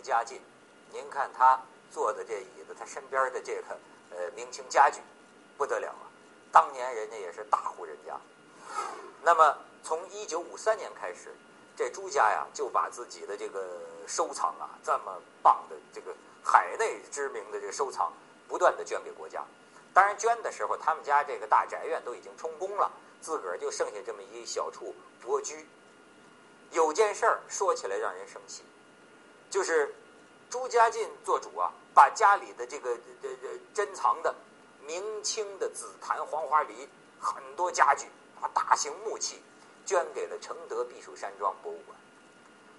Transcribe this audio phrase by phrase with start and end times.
[0.00, 0.40] 家境，
[0.92, 3.78] 您看他坐的这椅子，他身边的这个
[4.10, 5.00] 呃明清家具，
[5.56, 6.06] 不得了啊！
[6.52, 8.18] 当年人家也是大户人家。
[9.22, 11.34] 那么从一九五三年开始，
[11.76, 18.12] 这朱家呀就把自己的这个收藏啊，这么棒的这个海内知名的这个收藏，
[18.48, 19.44] 不断的捐给国家。
[19.92, 22.90] 当然捐的时候，他们家这个大宅院都已经充公了，
[23.20, 24.94] 自个儿就剩下这么一小处
[25.26, 25.66] 蜗居。
[26.70, 28.62] 有件事儿说起来让人生气，
[29.50, 29.92] 就是
[30.48, 34.34] 朱家进做主啊，把家里的这个这这珍藏的
[34.86, 36.88] 明清的紫檀、黄花梨
[37.20, 38.06] 很多家具
[38.40, 39.42] 啊，大型木器
[39.84, 41.98] 捐给了承德避暑山庄博物馆。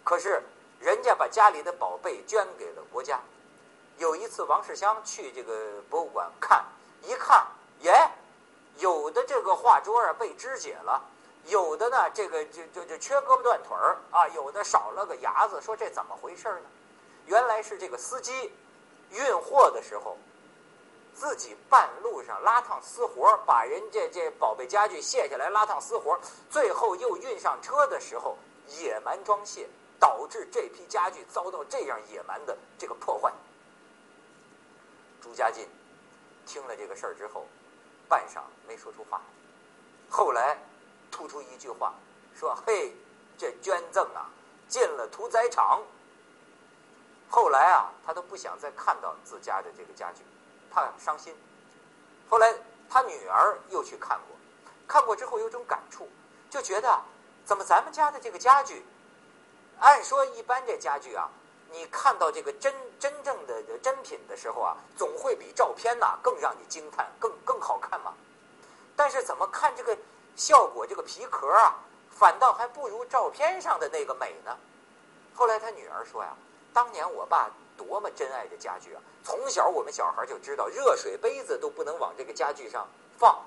[0.04, 0.42] 可是
[0.80, 3.20] 人家把家里的宝贝捐给了国家。
[3.98, 6.66] 有一次，王世襄去这个博物馆看，
[7.04, 7.46] 一看，
[7.82, 8.10] 耶，
[8.78, 11.04] 有的这个画桌啊被肢解了。
[11.48, 16.70] 有的呢，这个就就就缺胳膊断腿儿啊，有的少了个牙子，说这怎么回事呢？
[17.26, 18.52] 原来是这个司机
[19.10, 20.18] 运货的时候，
[21.16, 29.68] 自己半路上拉趟私活，把人家这宝贝家具卸下来拉趟私活，最后又运上车的时候野蛮装卸，
[30.00, 33.32] 导致这批家具遭到这样野蛮的这个破坏。
[35.22, 35.68] 朱家进
[36.46, 37.46] 听了这个事儿之后，
[38.08, 39.22] 半晌没说出话，
[40.10, 40.58] 后来。
[41.12, 41.94] 突出一句话，
[42.34, 42.96] 说：“嘿，
[43.38, 44.26] 这捐赠啊，
[44.68, 45.84] 进了屠宰场。”
[47.30, 50.24] 后来啊，他都不想再看到自家的这个家具，
[50.72, 51.36] 怕伤心。
[52.30, 52.54] 后来
[52.90, 54.36] 他女儿又去看过，
[54.88, 56.10] 看过之后有种感触，
[56.50, 57.02] 就觉得
[57.46, 58.84] 怎么咱们家的这个家具，
[59.80, 61.30] 按说一般这家具啊，
[61.70, 68.14] 你看到这个真真正的真品的时候啊，总会比照片呐更让你惊叹，更更好看嘛。
[68.96, 69.98] 但是怎么看这个？
[70.36, 71.76] 效果这个皮壳啊，
[72.10, 74.58] 反倒还不如照片上的那个美呢。
[75.34, 76.36] 后来他女儿说呀
[76.74, 79.02] ：“当年我爸多么珍爱这家具啊！
[79.24, 83.40] 从小我们小孩就知道，热水杯子都不能往这个家具上放。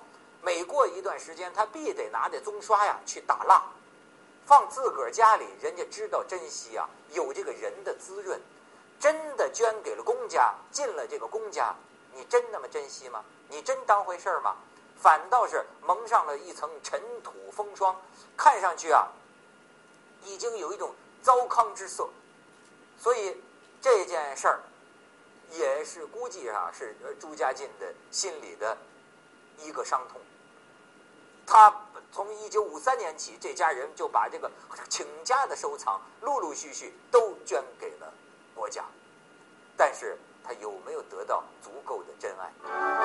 [0.42, 3.62] 每过一段时间，他必得拿这棕刷呀去打蜡。
[4.46, 8.40] 放自个儿家里，人家知道珍惜啊，有这个人的滋润。
[9.00, 11.74] 真的捐给了公家，进了这个公家，
[12.12, 13.24] 你真那么珍惜吗？
[13.48, 14.56] 你真当回事儿吗？”
[15.04, 17.94] 反倒是蒙上了一层尘土风霜，
[18.38, 19.06] 看上去啊，
[20.24, 22.08] 已经有一种糟糠之色。
[22.98, 23.36] 所以
[23.82, 24.60] 这件事儿，
[25.50, 28.78] 也是估计啊，是朱家进的心里的
[29.58, 30.18] 一个伤痛。
[31.46, 34.50] 他从一九五三年起，这家人就把这个
[34.88, 38.10] 请家的收藏陆陆续续都捐给了
[38.54, 38.82] 国家，
[39.76, 43.03] 但是他有没有得到足够的真爱？